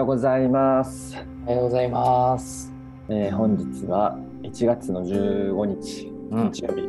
[0.00, 1.14] ようございます。
[1.44, 2.72] おはようございます。
[3.10, 6.88] えー本日は1月の15日、うん日曜日、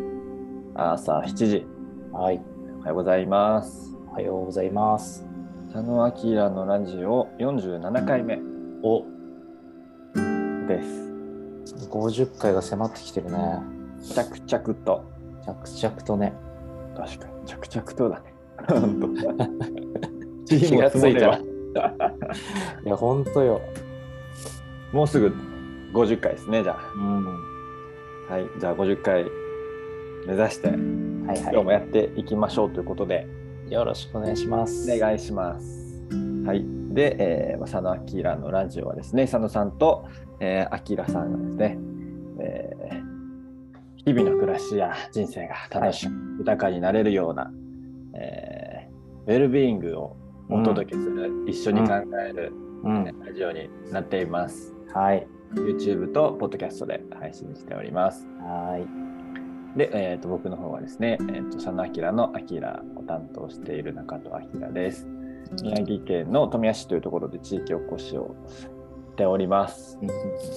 [0.76, 1.68] 朝7時。
[2.14, 2.42] はい。
[2.80, 3.98] おはようございます。
[4.12, 5.28] おはようございます。
[5.74, 8.40] 佐野明のラジオ47回目
[8.82, 9.04] お、
[10.70, 11.90] です。
[11.90, 13.60] 50回が迫ってきてるね。
[14.16, 15.04] 着々と。
[15.46, 16.34] 着々とね。
[16.96, 18.34] 確かに、着々とだね。
[20.48, 21.51] 気がついたら。
[21.80, 23.62] もいや、ほんとよ。
[25.04, 25.34] うすぐ
[25.94, 27.26] 50回ですね、じゃうん。
[27.26, 27.32] は
[28.30, 28.34] あ。
[28.34, 29.26] はい、じゃあ50回
[30.28, 30.70] 目指して、
[31.34, 33.28] い今日はもやっていきましょうということで、
[33.68, 33.72] い。
[33.72, 34.92] よろしくお願いします。
[34.92, 36.04] お願いします。
[36.46, 36.66] はい。
[36.94, 40.06] で、えー、佐野明のラジオはですね、佐野さんと、
[40.40, 41.78] えー、明さんがですね、
[42.40, 43.12] えー
[44.04, 47.52] 日々の暮らしや人生が楽しく豊かになれるような、
[48.16, 48.92] えー
[49.28, 50.18] ウェルビーイングを
[50.52, 51.96] お届けする、一緒に考
[52.28, 53.04] える、うん。
[53.04, 54.74] ラジオになっています。
[54.94, 55.28] はい。
[55.54, 58.28] YouTube と Podcast で配信しております。
[58.40, 59.78] はい。
[59.78, 62.60] で、えー、と僕の方はですね、えー、と佐野明の明
[63.00, 65.08] を担当している中戸明です。
[65.64, 68.68] 宮城県の富谷市というところで地域おこしをし
[69.16, 69.98] ております。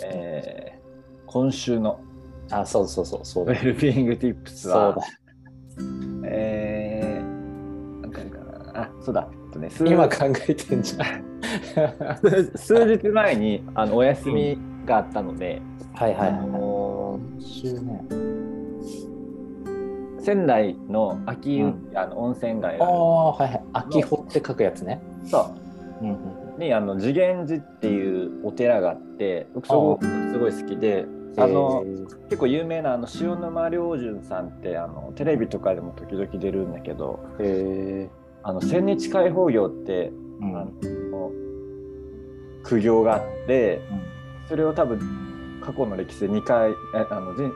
[0.04, 0.84] えー
[1.26, 2.00] 今週の
[2.50, 3.52] あ、そうそうそう、そうだ。
[3.52, 10.16] ウェルビーイング Tips はそうだ。、えー、なんかあるかなあ、そうだ、とね、数今考
[10.48, 11.24] えてんじゃん。
[12.22, 15.62] 数数日前にあのお休みがあったので、
[15.94, 16.46] はいはいあはい。
[16.48, 18.04] の今週ね。
[20.20, 23.64] 仙台の秋湯、うんあの温泉街あがあはいはい。
[23.74, 25.00] 秋穂って書くやつね。
[25.24, 25.54] そ
[26.02, 26.18] ううんうん
[26.58, 31.40] にあの次元寺っていうお寺があって僕そこすごい好きでうん。
[31.42, 38.08] あのえー結構有名なあの塩沼良順さんってあのテレビとかでも時々出るんだけどえ
[38.46, 40.56] あの千日開放業ってー、うん。
[40.56, 41.32] あの
[42.62, 43.80] 苦行があって
[44.48, 46.74] それを多分過去の歴史で2回え
[47.10, 47.50] あの人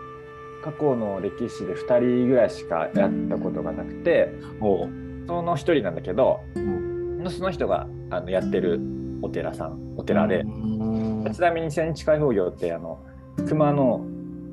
[0.62, 4.88] 過去の歴史で2人ぐらいしかやったことがなくておう。
[5.26, 7.30] その1人なんだけどうん。
[7.30, 8.80] その人があのやってる
[9.20, 10.40] お寺さんお寺で。
[10.40, 11.32] うん。
[11.32, 12.98] ちなみに千日開放業ってあの
[13.46, 14.00] 熊野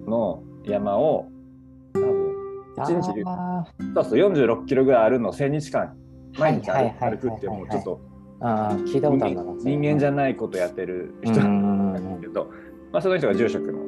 [0.06, 1.28] の山を
[1.94, 2.36] 多分
[2.78, 5.96] 一日あそうそう46キロぐらいあるのを1000日間
[6.38, 9.53] 毎日歩くってもうちょっとーあー、聞いたことあるんだな。
[9.59, 11.34] 人間じゃんないことやってるうん。
[11.34, 12.51] 人なうんんですけど、
[12.91, 13.79] まあ、その人が住職の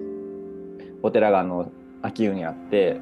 [1.04, 1.72] お寺があの
[2.02, 3.00] 秋湯にあって、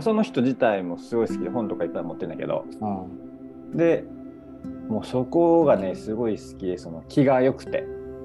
[0.00, 3.76] その人自体もすごい好きで本とかいっぱい持ってるんだけどうん。
[3.76, 4.04] で
[4.88, 7.84] もうそこがねすごい好きでその気が良くて。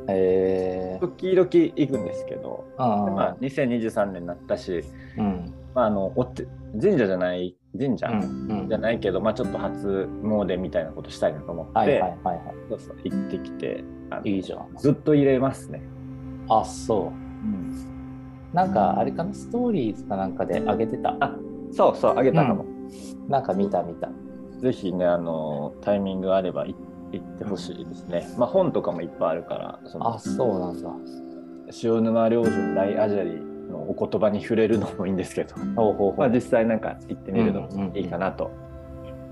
[0.09, 0.99] えー。
[0.99, 3.15] 時々行くんですけど、うん。
[3.15, 4.83] まあ、2023年になったし、
[5.17, 5.53] うん。
[5.73, 13.83] まあ、あのおて神社じゃない神社うんじゃないけど、まあ、ちょっと初詣みたいなことしたいなと思って、はいはいはいはそうそう行ってきて
[14.25, 14.29] い。
[14.35, 14.67] いいじゃん。
[14.77, 15.81] ずっと入れますね。
[16.49, 18.55] あ、そう。
[18.55, 21.17] なんかあれかな、ストーリーズかなんかで上げてた？
[21.19, 21.35] あ
[21.71, 22.65] そうそうあげたかも、
[23.27, 24.09] なんか見た見た。
[24.59, 26.75] ぜひねあのタイミングあればい
[27.11, 28.27] 行ってほしいですね。
[28.37, 30.89] まあ本とかもいっぱいあるからそのあ、そうなんだ。
[31.83, 33.41] 塩沼良順大アジャリ
[33.73, 35.55] のお言葉に触れるのもいいんですけど。
[36.17, 38.51] まあ、実際なんか行ってみるのもいいかなと。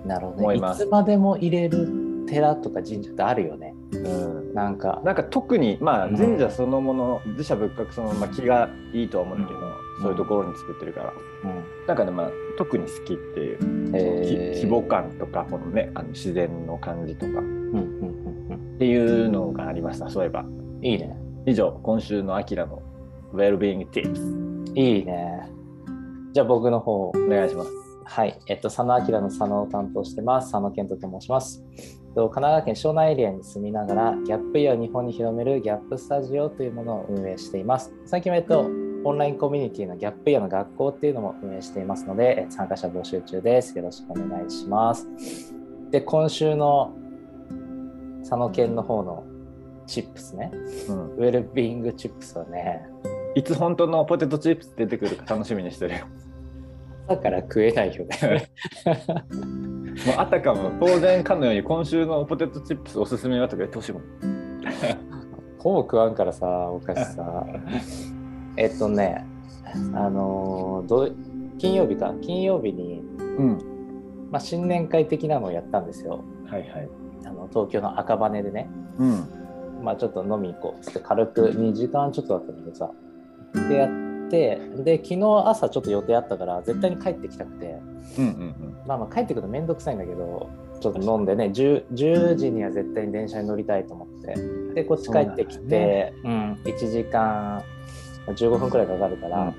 [0.05, 0.41] なるほどね。
[0.41, 1.87] い思いますつまでも入れる
[2.27, 3.75] 寺とか神社ってあるよね。
[3.93, 5.01] うんなんか。
[5.03, 9.71] なんか特にまあうん神社そのもの、自社仏閣そのまま気がいいとは思うんだけど、うん
[10.01, 11.13] そういうところに作ってるから、
[11.43, 13.57] うんなんかねまあ特に好きっていう、
[13.93, 20.83] えーき規模感とかこのねあの自然の感じとかっうんうんうんていうのがありましたそういえばうん。
[20.83, 21.15] いいね。
[21.45, 22.81] 以上今週のアキラの
[23.33, 25.49] ウェルビーイング Tips いいね。
[26.33, 27.69] じゃあ僕の方お願いします
[28.05, 30.51] はい、えっと、佐野明の佐野を担当してます。
[30.51, 31.63] 佐野健人と申します。
[31.77, 37.93] えっと神奈川県湘南エリアに住みながら、ギャップイヤーを日本に広めるギャップスタジオというものを運営しています。
[38.05, 38.69] 最近は、えっと、
[39.05, 43.77] オンラインコミュニティのギャップイヤーの学校っていうのも運営していますので、え参加者募集中です。
[43.77, 45.07] よろしくお願いします。
[45.89, 46.93] で、今週の
[48.21, 49.23] 佐野県の方の
[49.87, 50.51] チップスね、
[50.89, 52.85] うんウェルビーイングチップスはね、
[53.35, 56.05] いつ本当のポテトチップス出てくるか楽しみにしてるよ。
[57.07, 58.49] 朝から食えないよね。
[60.05, 64.03] もうあたかも当然かのように今週のポテトチップスおすすめはとか言ってほしいもん。
[65.59, 67.45] ほぼ食わんからさ、お菓子さ。
[68.57, 69.25] えっとね、
[69.93, 71.15] あのーどう
[71.57, 73.03] 金曜日か、金曜日に、
[73.37, 73.57] うん。
[74.31, 76.21] まあ、新年会的なのをやったんですよ。
[76.47, 76.89] はいはい。
[77.25, 78.67] あの東京の赤羽でね、
[78.97, 79.83] うん。
[79.83, 80.79] まあ、ちょっと飲み行こう。
[80.79, 82.91] っつって軽く2時間ちょっとだったんだけどさ。
[83.69, 87.79] でやって、で、昨日朝ちょっと予定あったから、絶対に帰ってきたくて、
[88.17, 90.49] うんうんまあまあ帰ってくるのめんどくさいんだけど、
[90.79, 97.61] ちょっと飲んでね10、10時には絶対に電車に乗りたいと思って、うんでこっち帰ってきてう、ん、1時間
[98.27, 99.53] 15分くらいかかるかうんら、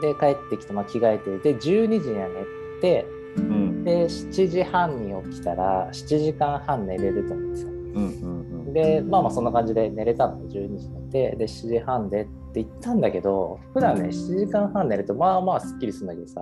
[0.00, 3.44] で帰ってきて、まあ、着替えてで12時には寝てうん。
[3.44, 7.68] うんで7時半に起きたら7時間半寝れると思うんですよ。
[7.68, 16.40] うんうんでまあまあそんな感じで寝れたので12時寝てで7時半でって言ったんだけど普段ね7時間半寝るとまあまあすっきりするんだけどさ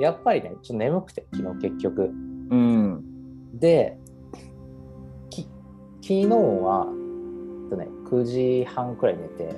[0.00, 2.10] やっぱりねちょっと眠くて昨日結局。
[2.50, 3.04] うん。
[3.54, 3.98] で
[5.28, 5.42] き
[6.00, 6.86] 昨日は、
[7.70, 9.54] とね、9時半くらい寝て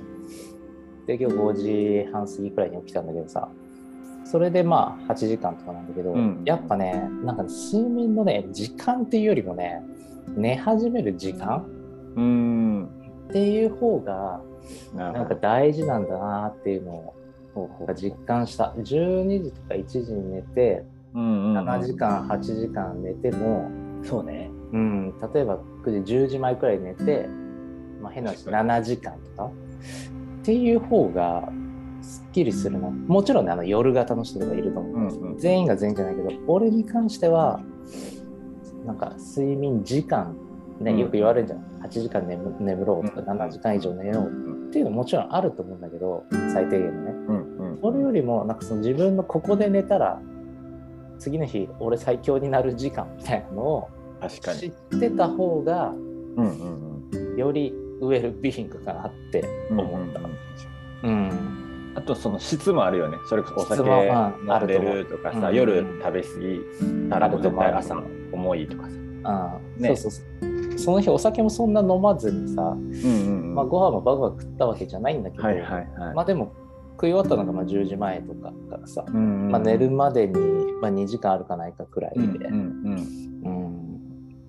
[1.07, 3.49] で今日5時半過ぎくらいに起きたんだけどさ
[4.25, 6.41] それでまあ8時間とかなんだけど、うん。
[6.43, 9.81] やっぱねなんかね睡眠のね時間っていうよりもね
[10.35, 11.65] 寝始める時間
[12.17, 12.89] うん。
[13.29, 14.41] っていう方が
[14.95, 16.91] ななんか大事なんだなっていうの
[17.55, 18.73] を実感した。
[18.77, 23.69] 12時とか1時に寝て7時間8時間寝ても、
[24.03, 24.49] そうね。
[24.73, 27.27] うん、例えば9時10時前くらい寝て、
[28.01, 29.51] まあ、変な話確か7時間とか。
[30.41, 31.49] っていう方が
[32.01, 32.89] すっきりするな。
[32.89, 37.59] もちろんねあの夜型の人とかいると思う、うんうん全員が全員じゃないけど俺に関しては
[38.85, 40.37] なんか睡眠時間
[40.79, 40.97] ね、うん。
[40.97, 41.59] よく言われるじゃん。
[41.83, 43.39] 8時間眠眠ろうとかうん。
[43.39, 46.23] 7時間以上寝ようっていうのももちろんあると思うんだけど
[46.53, 47.11] 最低限のね。
[47.27, 47.79] うんうん。
[47.81, 50.19] それよりもなんかその自分のここで寝たら
[51.19, 53.89] 次の日俺最強になる時間みたいなのを
[54.27, 54.67] 知に。
[54.97, 57.37] ってた方がうんうんうん。
[57.37, 60.19] よりウェルビーイングかなって思った。
[61.07, 61.91] うん。
[61.95, 63.17] あとその質もあるよね。
[63.29, 68.89] それこそお酒飲んでるとかさ、うん夜食べ過ぎたら絶対朝重いとかさ。
[69.23, 69.95] ああね。
[69.95, 70.54] そうそうそう。
[70.77, 73.55] その日お酒もそんな飲まずにさ、うんうんうん。
[73.55, 76.53] まあ、ご飯もバクバク食ったわけじゃないんだけど、はいはいはい、まあでも
[76.91, 79.17] 食い終わったのがまあ10時前とかからさ、うんう
[79.47, 80.33] んまあ、寝るまでに
[80.81, 83.95] まあ2時間あるかないかくらいで、うんうんうんうん。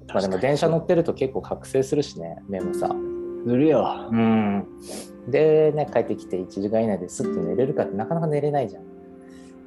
[0.09, 2.89] まあ、でも電車乗ってると結構覚醒するしね目もさ。
[3.47, 4.09] するよ。
[4.11, 4.67] うん、
[5.29, 8.83] でね帰ってきて1時間以内ですっと寝れるかってなかなか寝れないじゃん。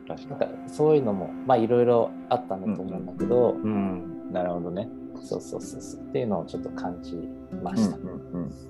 [0.07, 4.25] なん確かかそういうのもまあいろいろあったんだと思うんだけど、うん。
[4.27, 4.89] になるほどね
[5.21, 7.15] そうそうそうそうっていうのをちょっと感じ
[7.63, 8.69] ました、うんうんうん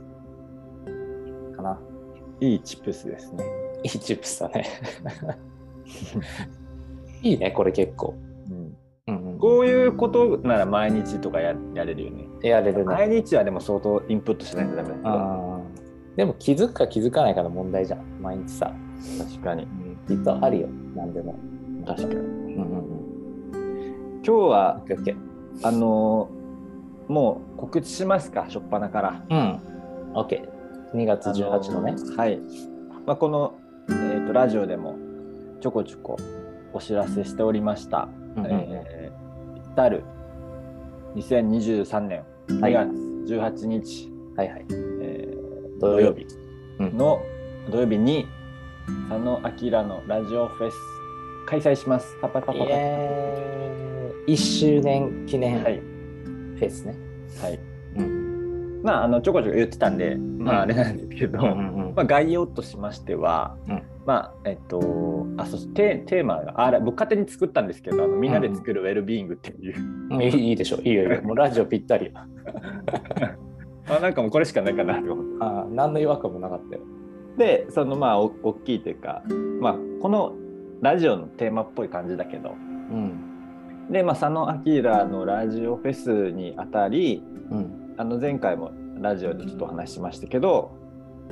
[1.59, 1.79] かな。
[2.39, 3.43] いいチップスですね、
[3.83, 4.65] いいチップスだね。
[7.21, 8.15] いいねこれ結構。
[8.49, 12.83] うん、うんうん、こういうことなら毎日とかややれるよねやれるね。
[12.85, 15.59] 毎日はでも相当インプットしないとダメだけど
[16.15, 18.73] でも気づくか気づかないかの問題じゃん毎日さ。
[19.17, 19.67] 確かに
[20.07, 21.35] きっとあるよ何でも。
[21.85, 24.81] 確かにうんうん今日はうん。
[24.81, 25.67] オッケーオッケー。
[25.67, 26.38] あのー
[27.09, 28.43] もう告知しますか？
[28.43, 29.59] 初っ端からうん。
[30.13, 30.97] オッケー。
[30.97, 31.91] 2月18のね。
[31.97, 32.39] あのーはい、
[33.05, 33.55] まあ、この、
[33.89, 34.95] えー、とラジオでも
[35.59, 36.17] ちょこちょこ
[36.73, 38.07] お知らせしておりました、
[38.37, 40.03] うんうんうんえー来る
[41.15, 42.89] 2023年2月
[43.33, 44.65] 18日、はいはい。
[45.01, 46.25] えー土曜日。
[46.79, 47.21] の
[47.71, 48.25] 土曜日に
[49.09, 50.75] 佐野明のラジオフェス
[51.45, 52.17] 開催します。
[52.21, 56.95] パパパパパイエーイ1周年記念フはいェスね。
[57.41, 57.59] はい。
[57.95, 58.81] うん。
[58.83, 69.75] まああのちょこちょこ言ってたんで、まああれなんですけど、まあ概要としましては、うんまあえっとあそうテテーマがあれ僕勝手に作ったんあのみんなで作るウェルビーイングっていう、
[70.09, 70.77] うんいいいいでしょ。
[70.77, 71.21] いいよいいよ。
[71.27, 72.13] もうラジオぴったりよ。
[73.87, 75.31] あなんかもうこれしかないかなと思って。
[75.41, 76.81] あー何の違和感もなかったよ。
[77.37, 79.21] でそのまあお大きいというか、
[79.59, 80.33] まあこの
[80.81, 82.55] ラジオのテーマっぽい感じだけど。
[82.91, 83.18] うん。
[83.89, 87.95] で、まあ、佐野明のラジオフェスにあたりうん。
[87.97, 90.71] あの前回もラジオでちょっとお話ししましたけど、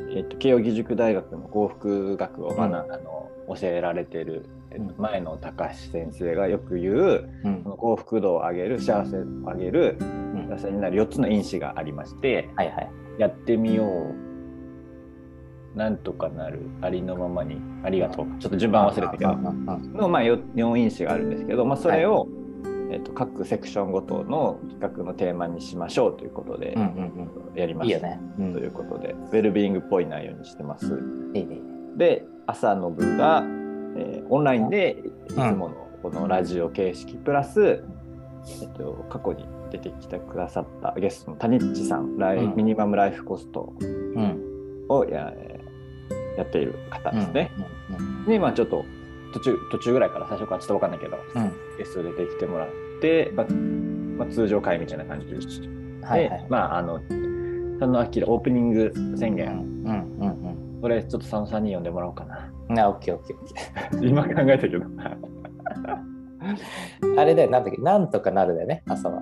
[0.09, 2.61] えっと、慶應義塾大学の幸福学をうん。
[2.61, 5.01] あの教えられてる、えっとうん。
[5.01, 7.63] 前野隆先生がよく言ううん。
[7.63, 10.47] その幸福度を上げる幸せを上げるうん。
[10.49, 12.91] 幸せになる4つの因子がありましてはいはい。
[13.19, 14.27] やってみよう
[15.77, 18.27] なんとかなるありのままにありがとう。
[18.39, 19.35] ちょっと順番忘れたけど。
[19.35, 22.27] の、まあ、4, 4因子があるんですけど、まあ、それを、
[22.91, 27.87] えっと各セクションごとの企画のテーマにしましょうということでうんうんやります。
[27.87, 28.19] いいよね。
[28.39, 30.85] うんということで、ウェルビーイングっぽい内容にしてます。
[31.33, 31.59] いいね。
[31.97, 33.43] で、朝の部が、
[33.97, 34.97] えーオンラインで
[35.29, 37.83] いつものこのラジオ形式プラス、
[38.61, 44.43] えっと、過去に出てきてくださったゲストの谷地さん、ライうんミニマムライフコストうん。
[44.89, 45.33] をや
[46.37, 47.51] やっている方ですね。
[47.97, 48.85] うんで、まあちょっと
[49.33, 52.69] 途中途中ぐらいから最初からちょっと分かんないけど、うんうんゲスト出てきてもらっ
[53.01, 53.47] て、まあ
[54.17, 55.35] まあ、通常会みたいな感じで、
[56.05, 56.45] はいはい。
[56.49, 57.11] まああの佐
[57.81, 59.51] 野明オープニング宣うん言、う
[59.93, 62.51] んうんこれちょっと佐野さんに読んでもらおうかな。
[62.69, 62.79] うん。
[62.79, 64.85] あ、オッケーオッケーオッケ 今考えたけど。
[64.85, 65.17] ー。
[67.17, 69.21] あれだよ、なんだっけ、なんとかなるだよね、朝は。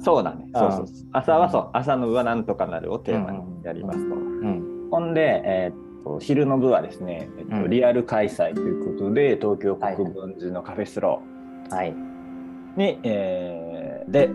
[0.00, 0.48] そうだね。
[0.54, 1.08] そうそうそう。
[1.12, 4.14] 朝はそう、朝の部はなんとかなるをテーマにやりますと。
[4.14, 4.88] うん。
[4.90, 11.22] ほんで、えーっと昼の部はですね、えっとうんリアル開催ということで、東京国分寺のカフェスロ
[11.74, 11.92] はい。
[11.92, 14.30] ーに、えーで、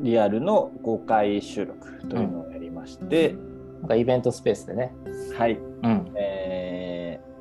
[0.00, 3.34] リアルの公開収録というのをやりまして、
[3.80, 4.92] なんかイベントスペースでね。
[5.36, 6.12] はい、うん。
[6.14, 7.32] えー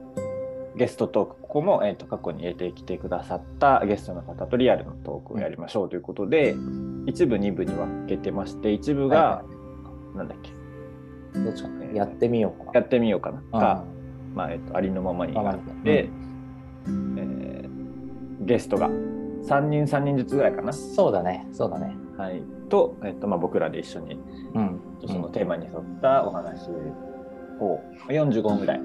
[0.77, 6.55] ゲストトーク、ここも、えーっと過去に入れてきてくださったゲストの方とリアルのトークをやりましょうということで、
[7.05, 9.43] 一部、二部に分けてまして、一部が、は
[10.15, 10.49] なんだっけ、
[11.39, 11.85] いどっちかな？
[11.93, 12.79] やってみようかな。
[12.79, 13.39] やってみようかな。
[13.39, 13.83] うんか、
[14.33, 16.09] まあえっと、ありのままにままあっにて、
[16.87, 17.30] えー
[18.41, 21.47] ゲストが3人3人ずつぐらいかな、そうだね。
[21.51, 21.95] そうだね。
[22.17, 24.19] はい、と,、えっとまあ、僕らで一緒に
[24.53, 24.79] うん。
[25.07, 26.69] そのテーマに沿ったお話
[27.59, 28.81] を45分ぐらい、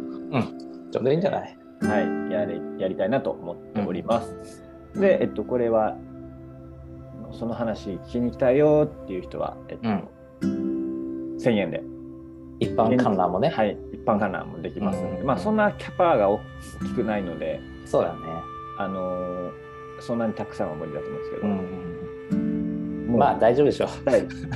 [0.91, 1.57] ちょうどいいんじゃない？
[1.83, 4.63] はい、やりやりたいなと思っております。
[4.95, 5.95] で、えっと、これは
[7.33, 10.09] その話聞きに来たよっていう人は、えっとうん
[11.39, 11.83] 1000円で、
[12.61, 13.51] 一般観覧もね。
[13.51, 16.41] はい、一般観覧もできますので、うんまあ、そんなキャパが大
[16.87, 18.19] きくないので、そうだね。
[18.79, 19.67] あのー
[20.01, 23.07] そんなにたくさんは無理だと思うんですけど、うん。
[23.09, 23.89] もうまあ大丈夫でしょ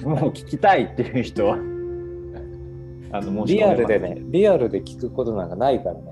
[0.05, 0.09] う。
[0.09, 1.57] もう聞きたいっていう人は
[3.13, 6.03] あのリアルでね、リアルで聞くことなんかないからね。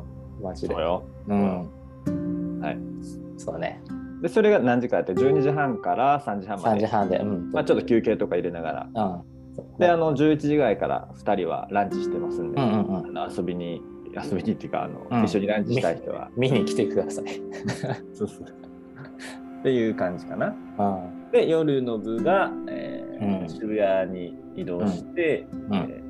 [0.42, 0.82] マジでそう。
[0.82, 2.60] ようん。
[2.60, 2.78] はい
[3.36, 3.80] そうだね。
[4.22, 7.18] でそれが何時かやって12時半から3時半ま3で時半で。
[7.18, 7.52] うん。
[7.52, 9.18] まあ、ちょっと休憩とか入れながら
[9.58, 9.78] うん。
[9.78, 13.18] であの11時ぐらいから2人はランチしてますんで、うんうんうん。
[13.18, 13.82] あの遊びに
[14.14, 15.24] 遊びにっていうかあの、うん。
[15.24, 16.30] 一緒にランチしたい人は。
[16.36, 17.24] 見に来てください。
[18.14, 18.46] そうそう。
[19.60, 20.54] っていう感じかな。
[20.78, 21.30] うん。
[21.32, 23.48] で夜の部が、えーうん。
[23.48, 25.74] 渋谷に移動して、うん。
[25.74, 26.08] えー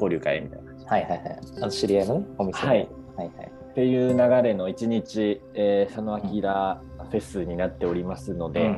[0.00, 0.86] 交流会みたいな感じ。
[0.86, 1.40] はいはいはい。
[1.58, 2.62] あの知り合いのね、お店。
[2.62, 2.88] ではい。
[3.16, 3.52] はいはい。
[3.70, 6.40] っていう流れの一日、えー、佐野明
[7.10, 8.74] フェスになっておりますので、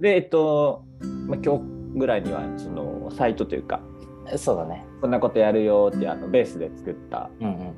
[0.00, 0.84] で、えっと、
[1.26, 1.62] まあ、今日
[1.96, 3.95] ぐらいにはそのサイトというか、うん。
[4.36, 4.84] そうだね。
[5.00, 7.74] こんなことやるよってあのベースで作った、うんうん。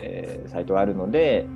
[0.00, 1.46] えーサイトがあるので、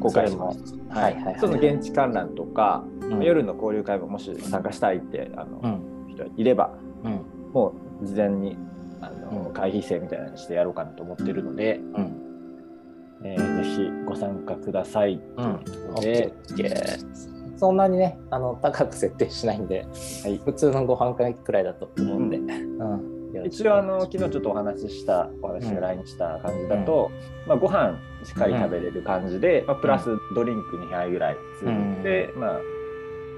[0.00, 0.74] 公開します。
[0.88, 7.20] ははいいはいはいその現地観覧とか、うん夜の交流会ももし参加したいってあの、うん人いれば、うん
[7.52, 8.56] もう事前に
[9.00, 12.22] あの、うん会費制みたいなのにしてやろうかなと思ってるので、うん。
[13.24, 15.20] えーぜひご参加ください。
[15.36, 15.44] うん。
[15.44, 15.58] オ
[15.96, 19.86] ッケオッケーそんなにね、あの高く設定しないんで、
[20.22, 20.40] はい。
[20.44, 22.36] 普通のご飯会くらいだと思うんで。
[22.38, 23.18] うん。
[23.44, 27.10] 一応あの昨日ちょっとお話ししたお話が LINE した感じだと、
[27.46, 32.60] まあ、ご飯しっかり食べれる感じで、まあ、プラスドリンク2杯ぐらいついて、まあ、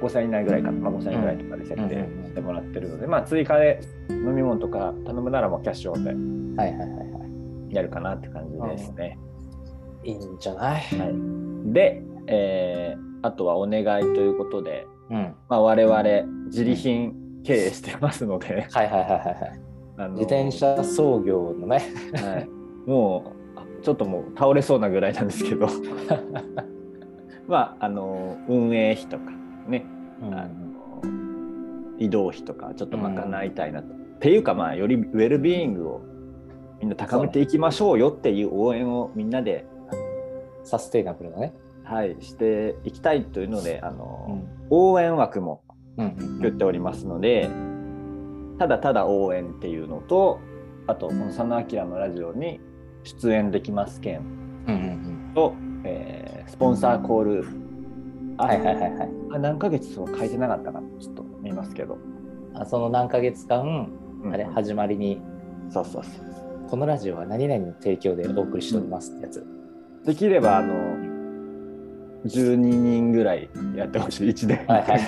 [0.00, 6.10] 5000円以内ぐらいかな、まあ、5000円ぐらいとかで設定してもらってるので、まあ、追加で飲み物とか頼むならもうキャッシュオンで
[6.62, 7.04] はいはいはいは
[7.70, 7.74] い。
[7.74, 9.18] やるかなって感じですね。
[10.04, 10.82] いいんじゃない？
[10.98, 15.34] はい、で、えーあとはお願いということで、うん。
[15.48, 16.02] まあ、我々
[16.46, 19.60] 自利品経営してますので、はいはいはいはいはい。
[19.98, 21.82] あの自転車操業のね。
[22.14, 22.48] はい、
[22.88, 25.66] もうあちょっともう倒れそうなぐらいなんですけど
[27.46, 29.24] まああの運営費とか
[29.68, 29.84] ね、
[30.22, 30.70] うんあの
[31.98, 33.92] 移動費とかちょっと賄いたいなと。
[33.92, 36.00] っていうかまあよりウェルビーイングを
[36.80, 39.66] みんな高めていきましょうよっていう応援をみんなで、
[40.64, 41.52] サステイナブルなね。
[41.90, 44.04] はい、していきたいというのであうの、
[44.34, 44.48] ん。
[44.70, 45.62] 応援枠も
[45.96, 47.50] うん作っておりますので、
[48.58, 50.38] ただただ応援っていうのと
[50.86, 52.60] あとこの佐野明のラジオに
[53.02, 54.20] 出演できます件
[54.68, 54.78] うんう
[55.30, 55.54] んと、
[55.84, 57.44] えースポンサーコール
[58.38, 59.08] あはいはいはいはい。
[59.34, 61.98] あ何ヶ月そう書いてなかったかなちょっと見ますけど、
[62.54, 63.88] あその何ヶ月間、
[64.24, 65.20] うんあれ始まりに
[65.70, 69.44] そうそうそうこのラジオは何々の提供でお送りしておりますってやつ。
[70.04, 70.74] できればあの
[72.24, 75.00] 12人ぐらいやってほしい1年、はいはい。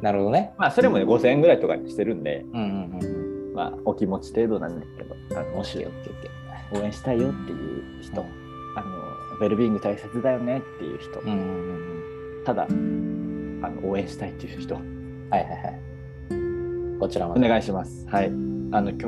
[0.02, 0.54] なるほどね。
[0.56, 3.54] まあそれもね5000円ぐらいとかにしてるんで、うんうんうん。
[3.54, 5.84] まあ、お気持ち程度なんですけどあのもし。
[6.70, 8.20] 応援したいよっていう人、
[8.76, 11.88] あのウェルビーイング大切だよねっていう人、うんうんうん
[12.44, 15.28] ただあの応援したいっていう人うん。
[15.30, 15.80] はいはいはい。
[17.00, 17.44] こちらまで。
[17.44, 18.06] お願いします。
[18.08, 18.26] はい。
[18.26, 18.30] あ
[18.80, 18.98] の今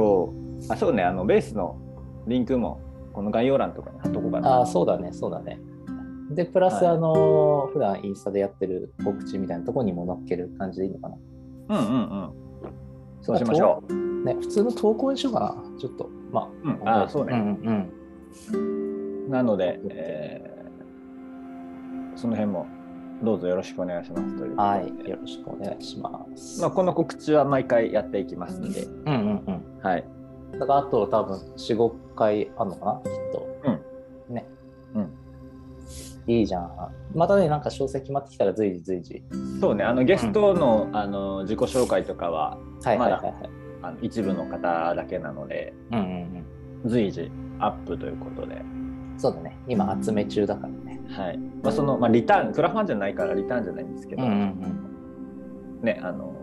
[0.67, 1.79] 日あそうねあのベースの
[2.27, 2.81] リンクも
[3.13, 4.49] この概要欄とかに貼っとこうかな。
[4.59, 5.61] ああ、そうだね、そうだね。
[6.31, 11.17] で、プラス、はいあのー普段インスタでやってる告知みたいなところにも載っける感じでいいのかな。
[11.81, 12.31] うんうんうん。
[13.21, 14.25] そうしましょう。
[14.25, 15.79] ね、普通の投稿にしようかな。
[15.79, 17.05] ちょっと、まうん、あ。
[17.05, 17.37] あそうね。
[17.37, 17.93] ん
[18.53, 20.61] うんなので、えー
[22.17, 22.67] その辺も
[23.23, 26.61] どうぞよろしくお願いしますというはでい、よろしくお願いします。
[26.61, 29.63] まあ、この告知は毎回やっていきますので、うんうんうん。
[29.83, 30.05] はい。
[30.61, 33.49] だからあと多分4、5回あるのかな、きっと。
[34.29, 34.47] ね。
[34.95, 35.11] うん。
[36.27, 36.71] いいじゃん。
[37.15, 39.23] またね、なんか詳細決まってきたら随時随時。
[39.59, 43.35] そうねあのゲストの,、あの自己紹介とかははいはいはいはい。
[43.83, 46.45] あの一部の方だけなのでうんうん
[46.85, 49.15] 随時アップということで、うん。
[49.17, 49.57] そうだね。
[49.67, 51.01] 今集め中だからね。
[51.09, 56.35] はいまあ、その、まあ、リターンクラファンじゃないからリターンじゃないんですけど、んねあの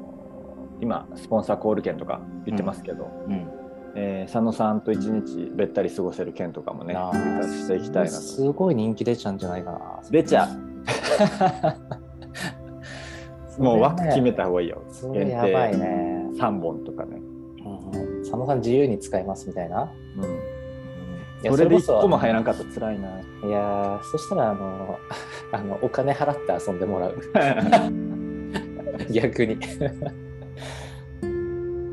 [0.82, 3.34] 今スポンサーコール券とか言ってますけど、うん。
[3.34, 3.57] うん。
[4.00, 8.18] えー佐野さんと一日べったり過ごせる券とかもねしていきたいなと。
[8.18, 9.80] すごい人気出ちゃうんじゃないかな。
[10.12, 10.50] 出ちゃう。
[13.64, 14.84] もう枠決めた方がいいよ。
[14.90, 16.28] それやばいね。
[16.36, 17.20] 3本とかね、
[17.66, 17.74] うん
[18.18, 18.22] うん。
[18.22, 19.92] 佐野さん自由に使いますみたいな。
[21.44, 23.10] うん、それでこそ1個も入らんかったら辛いな。
[23.10, 25.00] いやーそしたらあの
[25.52, 27.20] あのお金払って遊んでもらう。
[29.12, 29.58] 逆に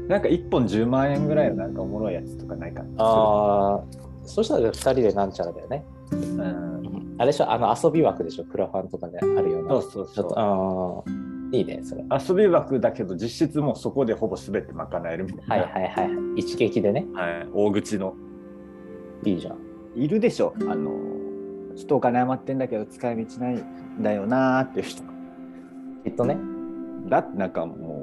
[0.09, 2.89] なんか1本10万円ぐらいのなんかおもろいやつとかないかな。
[2.99, 3.83] ああ
[4.25, 9.69] そしたら2人でなんちゃらだよね、うん、あれでしょあの遊び枠でしょクラファンとかであるような。
[9.69, 12.03] そうそうそあーいいねそれ。
[12.03, 17.07] う遊び枠だけど実質もうそこでほぼ全て賄えるみたいな、はいはいはい一撃でね。
[17.15, 17.49] はい。
[17.53, 18.15] 大口の。
[19.25, 19.59] いいじゃん。
[19.95, 20.55] いるでしょ。
[20.61, 20.91] あの
[21.77, 25.03] ちょっとお金余ってんだけど使い道ないんだよなーっていう人。
[26.05, 26.37] きっとね。
[27.09, 27.94] だってなんかもう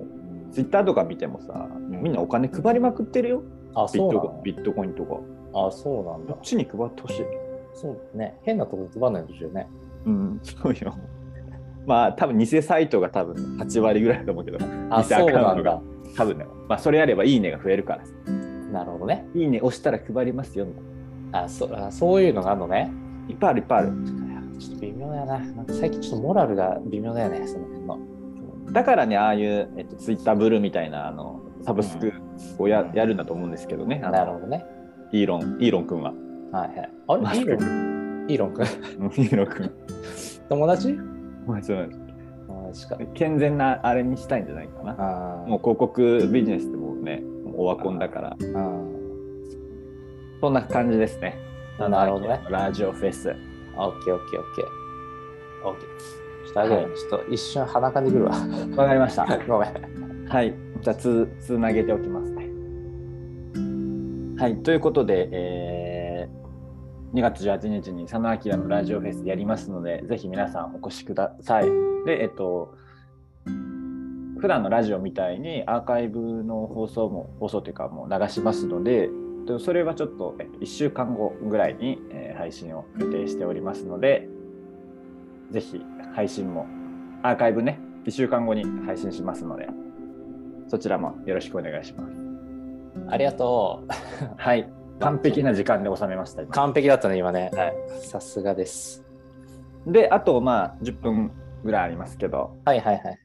[0.52, 3.44] ツイッターとか見てもさ、んみんなお金配りまくってるよ。
[3.74, 4.20] あそうなの？
[4.22, 5.18] コビットコインとか。
[5.54, 6.34] あそうなんだ。
[6.34, 7.26] こっちに配ってほしい。
[7.74, 8.38] そうね。
[8.44, 9.68] 変なとこ配らないんですよね。
[10.06, 10.94] うんそうよ。
[11.88, 14.58] まあ多分偽サイトが多分8割ぐらいだと思うけど。
[14.90, 15.72] あ偽アそうカウントが。
[15.74, 15.82] なんだ。
[16.18, 16.46] 多分ね。
[16.68, 18.04] まあそれやればいいねが増えるから。
[18.72, 19.28] なるほどね。
[19.34, 20.68] いいね押したら配りますよ。
[21.32, 22.92] あそあそういうのがあるのね。
[23.30, 23.92] いっぱいあるいっぱいある。
[24.60, 25.40] ちょっと微妙だよな。
[25.40, 27.66] なんか最近ちょっとモラルが微妙だよねその
[28.72, 32.14] だからねああいう、えっと、ツイッターブルーみたいなあのサブスク
[32.58, 34.66] をや,、やるんだと思うんですけどねなるほどね。
[35.12, 36.14] イーロンイーロン君は。
[36.52, 36.92] はいはい。
[37.08, 37.40] あれ？
[37.40, 38.26] イーロン？
[38.30, 38.66] イーロン君
[39.00, 39.72] うんイーロン君
[40.50, 40.94] 友達？
[41.46, 42.02] まあそうなんです。
[42.48, 42.98] 友達か。
[43.14, 44.96] 健全なあれにしたいんじゃないかな。
[44.98, 48.38] あもう広告ビジネスでもねもうオワコンだから。
[48.40, 48.92] ううん
[50.40, 51.38] そんな感じですね。
[51.78, 52.42] なるほどね。
[52.50, 53.30] ラジオフェス。
[53.30, 55.68] オッケーオッケーオッケー。
[55.68, 56.21] オッケー
[56.54, 58.32] ちょっとあげる、はいちょっと一瞬鼻かんでくるわ。
[58.76, 59.26] わかりました。
[59.48, 60.26] ごめん。
[60.28, 60.54] はい。
[60.82, 62.50] じゃあつつなげておきますね。
[64.38, 64.58] はい。
[64.58, 66.42] ということで、えー
[67.14, 71.66] 2月18日に佐野明のラジオフェスやりますのでぜひ皆さんお越しください。
[72.06, 72.74] でえっと
[74.40, 79.10] 普段のラジオみたいにアーカイブの放送も放送というかもう流しますので
[79.46, 84.28] でそれはちょっと、えっと、1週間後ぐらいに、えー配信を予定しておりますので
[85.52, 85.84] ぜひ
[86.16, 86.66] 配信も
[87.24, 89.68] アーカイブね1週間後に配信しますので
[90.68, 92.14] そちらもよろしくお願いします。
[93.10, 93.92] ありがとう。
[94.38, 94.70] はい。
[95.00, 96.52] 完璧な時間で収めました今。
[96.54, 97.52] 完璧だったね今ね。
[97.54, 97.74] はい。
[98.06, 99.04] さすがです。
[99.86, 101.32] であとまあ10分
[101.64, 102.58] ぐらいありますけど。
[102.66, 103.20] はいはいはい。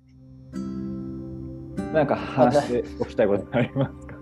[1.92, 4.16] なんか話しておきたいことありますか？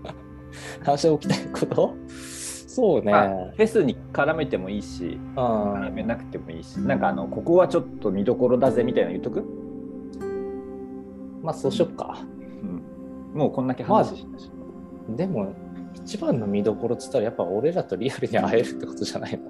[0.91, 1.95] 話しておきたいこと？
[2.75, 5.73] そうね、まあフェスに絡めてもいいしうん。
[5.75, 6.75] 絡めなくてもいいし。
[6.77, 9.45] なんかあのここはちょっと見どころだぜみたいなの言っとく、
[11.41, 12.17] まあそうしよっか。
[13.33, 14.51] うん、もうこんだけ話したし、
[15.09, 15.53] でも
[15.95, 19.43] 一番の見どころっつったらやっぱ俺らとリアルに会えるってことじゃないの？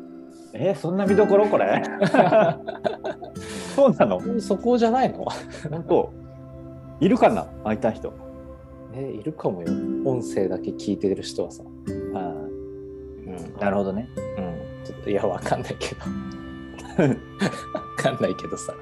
[0.54, 1.82] えーそんな見どころこれ？
[3.76, 4.22] そうなの？
[4.40, 5.26] そこじゃないの？
[5.72, 6.14] 本当？
[7.00, 7.48] いるかな？
[7.64, 8.14] 会いたい人。
[8.94, 9.68] えいるかもよ。
[10.06, 11.70] 音声だけ聞いてる人はさ、あ
[13.38, 14.10] うん、なるほどね。
[14.38, 16.02] うん、ちょっといやわかんないけど。
[16.02, 17.16] わ
[17.98, 18.74] かんないけどさ、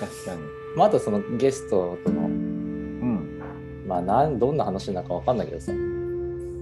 [0.00, 0.40] 確かに。
[0.76, 3.40] まあ、あとそのゲストとのうん。
[3.86, 5.72] まあなんどんな話なのかわかんないけどさ。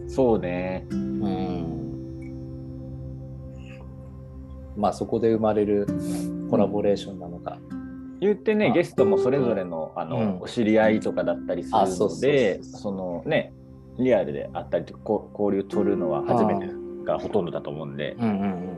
[0.09, 0.87] そうね。
[0.91, 1.75] うん。
[4.77, 5.87] まあそこで生まれる
[6.51, 7.59] コラボレーションなのか、
[8.21, 13.53] 言ってねあゲストもそれぞれのあの、うんお知り合いとかだったりするのでそのね
[13.99, 14.99] リアルであったりと
[15.39, 16.67] 交流取るのは初めて
[17.05, 18.17] がほとんどだと思うんで。
[18.21, 18.75] うんうんうん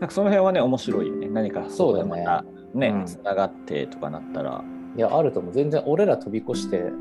[0.00, 1.28] なんかその辺はね面白いよね。
[1.28, 2.88] 何かそうだまたね。
[2.90, 3.04] うん。
[3.04, 4.62] つながってとかなったら。
[4.96, 5.52] いやあると思う。
[5.52, 6.92] 全然俺ら飛び越して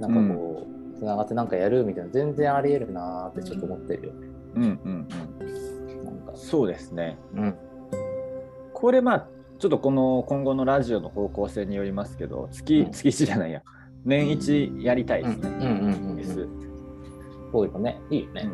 [0.00, 4.12] なんかこうつながってなんかやるみたいな全然ありえるなーってちょっと思ってるよ。
[4.54, 5.08] うんうん
[5.40, 6.04] うん。
[6.06, 6.32] なんか。
[6.36, 7.18] そうですね。
[7.34, 7.54] うん。
[8.72, 9.26] これまあ
[9.58, 12.92] ちょっとこの今後のラジオの方向性によりますけど月、うん。
[12.92, 13.62] 月1じゃないや。
[14.06, 16.48] 年1やりたいですね、うんうんうんうんフェス
[17.52, 18.48] こういうのねいいよね、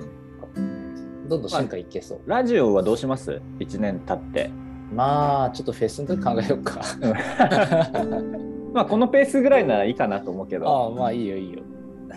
[1.28, 4.50] どんどん進化いけそう、ラジオはどうします ?1 年経って。
[4.92, 6.80] まあちょっとフェスの時考えようか
[8.72, 10.68] まあこのペースぐらいならいいかなと思うけど。
[10.68, 11.60] ああまあいいよいいよ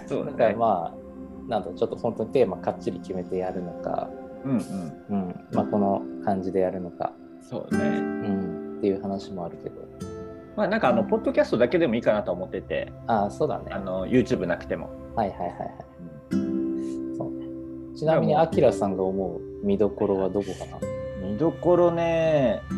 [0.06, 4.10] そうだからまあなんだちょっと本当にテーマかっちり決めてやるのか、
[4.44, 4.58] うんうん。
[5.10, 7.84] うんまあ、この感じでやるのか、そうね。
[7.84, 9.76] うん、っていう話もあるけど。
[10.56, 13.72] まあなんかあのポッドキャストだけでもいいかなと思ってて、ああ、そうだね。
[13.72, 14.90] あの YouTube なくても。
[15.16, 15.70] はいはいはいはい。
[17.98, 20.78] ちなみに、アキラさんが思う見どころはどこかな？
[21.28, 22.78] 見どころね、見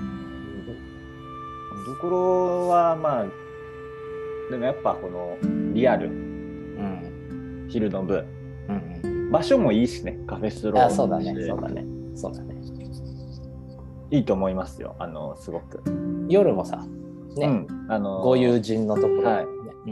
[1.94, 3.26] どころはまあ、
[4.50, 5.38] でもやっぱこの
[5.74, 7.68] リアル、うん。
[7.70, 8.26] 昼の部、
[8.70, 9.32] うんうん。
[9.32, 11.36] 場所もいいしね、カフェスローあそうだね。
[11.46, 11.86] そうだね。
[12.16, 12.56] そうだね。
[14.12, 15.84] いいと思いますよ、あの、すごく。
[16.30, 16.78] 夜もさ、
[17.36, 19.46] ね、うん、あのご友人のところ、ねはい。
[19.86, 19.92] う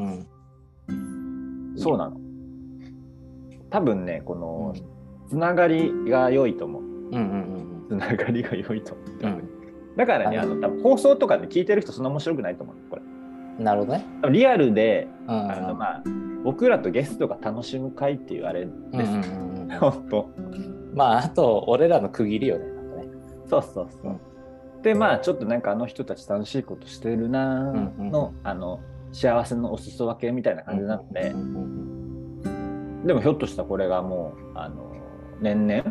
[0.94, 1.76] ん。
[1.76, 2.18] そうなの。
[3.70, 4.74] 多分ね、この、
[5.30, 6.84] つながりが良いと思う。
[6.84, 9.08] うんうんつながりが良いと思う。
[9.22, 9.50] うんうん。
[9.96, 12.76] だからね、はいあの多分放送とかで聞いてる人そんな面白くないと思う。
[12.90, 13.02] これ。
[13.02, 13.64] うん。
[13.64, 14.06] なるほどね。
[14.30, 16.04] リアルで、うんあのまあ、
[16.44, 18.74] 僕らとゲストが楽しむ会っていうあれです。
[18.94, 20.30] うんうんうんうん本当。
[20.94, 22.66] まあ、あと、俺らの区切りよね。
[22.66, 23.08] なんかね
[23.48, 24.20] そうそうそう。
[24.82, 28.80] で、まあ、ちょっとなんかあの人たち楽しいことしてるなうんうんーの、あの、
[29.12, 34.97] 幸せのお裾分けみたいな感じなのでうん、うんでもひょっとしたらこれがもう、あの、
[35.42, 35.84] 年々？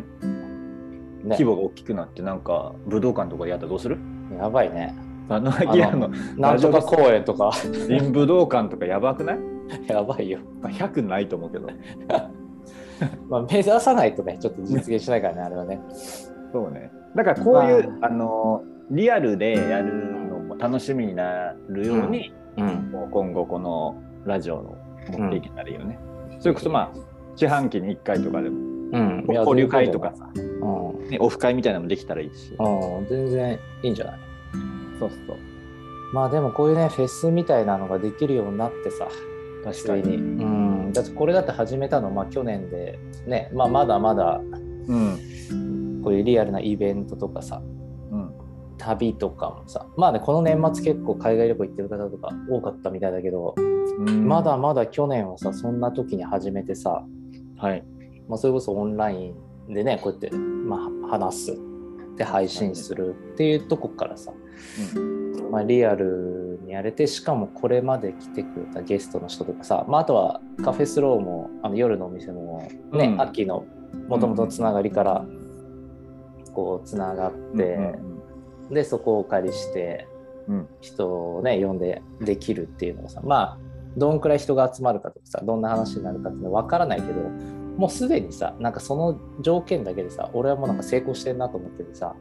[1.29, 3.97] 規模が大きくなって、なんか武道館とかでやったらどうする？
[4.37, 4.95] やばいね。
[5.29, 9.37] あの、アキラのなんとか公園とか、林武道館とかやばくない？
[9.87, 10.39] やばいよ。
[10.61, 11.67] まあ ?100 ないと思うけど。
[13.29, 15.79] まあ、目指さないとね、ちょっと実現しないからね、 あれはね。
[16.51, 16.91] そうね。
[17.15, 22.91] だからこういう、まあの、リアルでやるのも楽しみになるように、うん。
[22.91, 24.77] もう今後このラジオの
[25.15, 25.99] 持っていけたらいいよね。
[26.39, 26.99] それこそまあ、
[27.35, 29.25] 四半期に1回とかでも、うん。
[29.27, 30.13] 交流会とか。
[30.15, 31.09] さ、うん。
[31.09, 32.55] ね、オフ会みたいなのもできたらいいし。
[32.59, 34.19] うん、全然いいんじゃない？
[34.99, 35.37] そうそう。
[36.13, 39.07] まあでもこういうね、フェスみたいなのができるようになってさ、
[39.63, 40.15] 確かに。
[40.15, 40.93] うん。
[40.93, 44.41] だってこれだって始めたの、まあ去年で、ね、まあまだまだ
[44.87, 46.01] うん。
[46.03, 47.61] こういうリアルなイベントとかさ、
[48.11, 48.31] うん。
[48.77, 57.03] 旅とかもさ、まあね、この年末結構海外旅行行ってる方とか多かったみたいだけど、うんまだまだ去年はさ、そんな時に始めてさ、
[57.57, 57.83] はい。
[58.27, 59.33] まあ、それこそオンライ
[59.69, 61.57] ンでね、こうやって、まあ、話す。
[62.17, 64.33] で、配信するっていうとこからさ、
[65.51, 73.21] まあ、リアルにやれて、しかもこれまで来てくれたゲストの人とかさ、まあ、あとはカフェスローも、あの夜のお店もね、うん。
[73.21, 73.65] 秋の
[74.07, 75.25] もともとのつながりから、
[76.53, 77.95] こう、つながって、
[78.71, 80.07] で、そこをお借りして、
[80.47, 80.67] うん。
[80.81, 83.57] 人をね、呼んでできるっていうのがさ、まあ、
[83.95, 87.21] どんくらい人が集まるかとかさ、どんな話になるかっていうのは分からないけど、
[87.77, 92.15] もうすでにさ、なんかその条件だけでさ、俺はもうなんか成功してんなと思っててさ、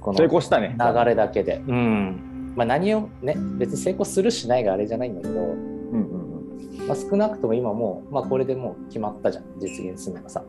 [0.00, 0.76] この成功したね。
[0.78, 1.62] 流れだけで。
[1.66, 2.52] うん。
[2.56, 6.86] まあ何をね、別に成功するしないがあれじゃないんだけど、うんうんうん。
[6.86, 10.44] まあ、少なくとも今もう、まあこれでもう決まったじゃん、実現するのがさ。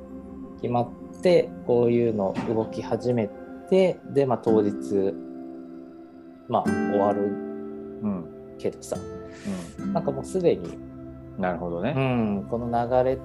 [0.61, 0.89] 決まっ
[1.21, 3.29] て、こういうの動き始め
[3.69, 5.13] て、で、まあ当日、
[6.47, 8.25] まあ終わるうん
[8.57, 8.97] けどさ、
[9.79, 10.77] うんなんかもうすでに、
[11.37, 11.93] なるほどね。
[11.95, 13.17] うん、この流れ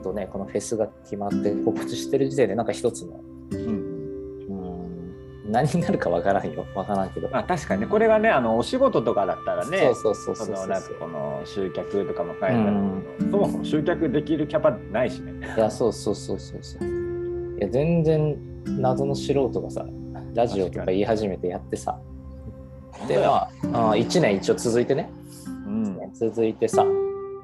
[0.00, 3.20] とね、このフェスが決まって告知してる時点で、なんか一つの、
[3.52, 7.28] うんうん、何になるかわからんよ、わからんけど。
[7.30, 12.64] まあ確かにね、これがね、あのお仕事とかだったらね、そうそうそうそうそうそのなんかこの集客とかも書いてある
[13.18, 15.32] けど、そもそも集客できるキャパないしね。
[15.56, 16.88] いや、そうそうそうそうそう。
[17.58, 18.36] いや、全然
[18.66, 19.86] 謎の素人がさ、
[20.34, 21.98] ラジオとか言い始めてやってさ、
[23.08, 23.48] で、ま
[23.90, 25.10] あ、1年一応続いてね、
[25.66, 26.84] うん、続いてさ、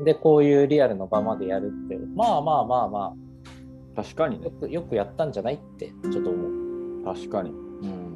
[0.05, 3.15] で、こういうリアルの場までやるって、まあまあまあま
[3.97, 4.51] あ、確かにねよ。
[4.51, 7.05] くよくやったんじゃないって、ちょっと思う。
[7.05, 7.51] 確かに。
[7.51, 7.53] う
[7.87, 8.15] ん。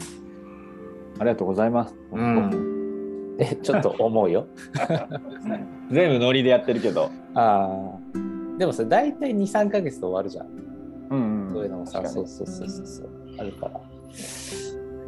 [1.19, 1.95] ありがとうございます。
[2.12, 4.47] うん、え、ちょっと思うよ。
[5.90, 7.09] 全部ノリでやってるけど。
[7.35, 8.59] ああ。
[8.59, 10.47] でもさ、大体2、3ヶ月で終わるじゃん。
[11.11, 13.81] うんそういうのもさ、そうそうそうそうそう、あるから。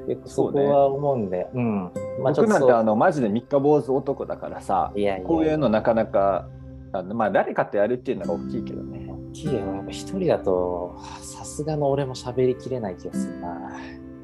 [0.09, 1.91] 結構そそうねこは思うんで、うん。
[2.23, 4.93] まあ僕なんてそうあのマジで三日坊主男だからさ、
[5.25, 6.49] こういうのなかなか、
[7.15, 9.09] まあ誰かとやるっていうのが大きいけどね。
[9.31, 9.55] 大きいよ。
[9.55, 13.73] やっぱ一人だと、さすがの俺も喋りきれない気がするな。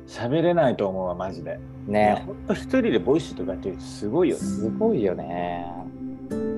[0.07, 1.59] 喋れないと思うわ、マジで。
[1.87, 2.22] ね。
[2.26, 4.42] ほんと一人でボイシーとかやってすごいよね。
[4.42, 5.66] すごいよね。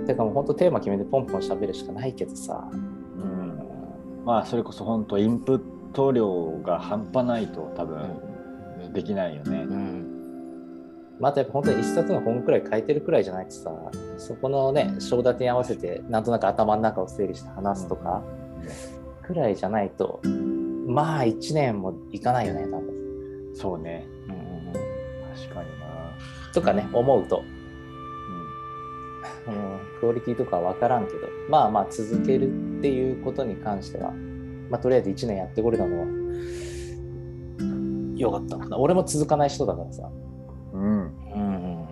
[0.06, 2.68] てかもう本当テーマ決めてポンポン喋るしかないけどさ。
[2.72, 3.60] うん
[4.24, 7.98] まあそれこそ本当インプット量が半端ないと多分
[8.92, 9.74] できないよねう。
[9.74, 10.09] ん。
[11.20, 13.70] まあ、あとやっぱ本当に一冊の本くらい書いてるくらいじゃないとさ、
[14.16, 18.22] そこのね、章立てに合わせて、なんとなく頭の中を整理して話すとか、
[19.22, 20.20] くらいじゃないと、
[20.86, 23.50] まあ1年もいかないよね、多分。
[23.54, 24.06] そうね。
[24.28, 26.16] うん確かにな。
[26.54, 27.44] とかね、思うと、
[29.46, 31.18] うん、クオリティとかは分からんけど、
[31.50, 34.12] まあまあ続けるっていうことに関しては、
[34.70, 36.06] まあとりあえず1年やってこれたのは、
[38.16, 38.78] よかった。
[38.78, 40.10] 俺も続かない人だからさ。
[40.72, 40.82] うん。
[40.82, 41.82] うん。
[41.82, 41.88] う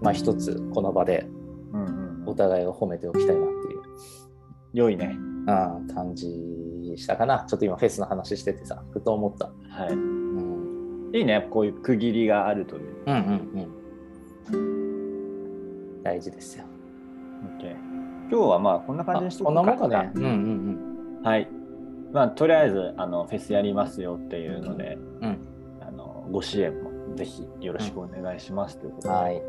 [0.00, 1.26] まあ一つこの場で
[1.72, 3.82] うんうんお互いを褒めておきたいなっていう
[4.72, 5.16] 良いね。
[5.16, 6.26] うん感じ
[6.96, 7.44] したかな。
[7.48, 9.46] ちょっと今フェスの話しててさ、ふと思った。
[9.70, 9.92] はい。
[9.92, 12.82] うん、いいね、こういう区切りがあるという。
[13.06, 13.68] うんうん
[14.52, 16.02] うん。
[16.02, 16.64] 大事ですよ。
[17.58, 17.70] OK
[18.30, 20.12] 今日はまあこんな感じにしとこくんなもんかね。
[20.14, 21.48] うんうんはい。
[22.12, 25.28] まあとりあえずあのフェスやりますよっていうので、うん。
[25.28, 25.38] うん。
[25.80, 26.87] あのご支援も
[27.18, 29.14] ぜひよろしくお願いしますということで。
[29.14, 29.36] はい。
[29.38, 29.40] っ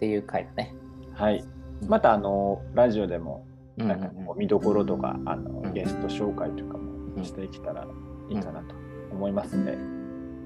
[0.00, 0.74] ていう回だね。
[1.12, 1.44] はい。
[1.86, 3.46] またあのラジオでも
[3.78, 7.86] うんなんかこう見どころとか、あのうんゲスト紹介とかもしていけたら
[8.28, 8.74] いいかなと
[9.12, 9.76] 思いますんで。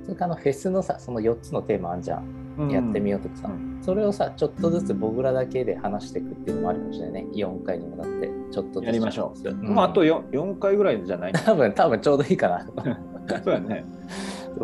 [0.04, 2.42] それからあのフェスのさ、その4つのテーマあんじゃん。
[2.70, 7.30] やってみようとかさ、うんそれをさ、ちょっとずつ僕らだけで話していくっていうのもあるかもしれないね。
[7.34, 8.84] 4回にもなって、ちょっとずつ。
[8.86, 9.48] やりましょう。
[9.48, 11.32] うんまああと 4, 4回ぐらいじゃない？
[11.32, 12.60] 多分、多分ちょうどいいかな。
[13.42, 13.84] そうやね。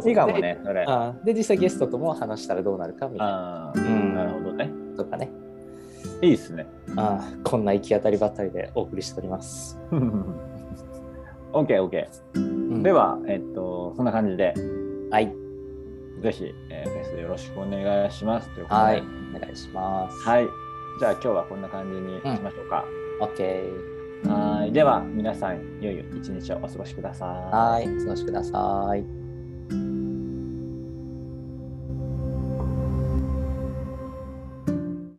[0.07, 0.87] いいかもね、それ。
[1.25, 4.71] で実際ゲストとも話したらどうなるかみたいなああ、うんなるほどね。
[4.97, 5.31] とかね。
[6.23, 6.67] いいですね。
[6.97, 9.79] あこんな行き当たりばったりでお送りしております。
[11.53, 12.07] OK、OK。
[12.35, 14.55] うんで、は、えっと、そんな感じで、
[15.11, 15.33] はい。
[16.23, 18.83] ぜひ、えーフェスよろしくお願いしますということで。
[18.83, 19.03] はい。
[19.37, 20.19] お願いします。
[20.19, 20.47] はい。
[21.01, 22.85] じゃあ今日はこんな感じにしましょうか。
[23.21, 23.99] OK。
[24.29, 24.73] はい。
[24.73, 27.29] では皆さん、良い一日をお過ごしください。
[27.55, 27.97] はい。
[27.97, 29.18] お過ごしください。
[29.69, 29.98] Bye.